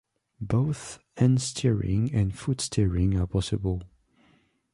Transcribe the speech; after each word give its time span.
Both 0.39 0.97
hand-steering 1.15 2.11
and 2.11 2.35
foot-steering 2.35 3.19
are 3.19 3.27
possible. 3.27 3.83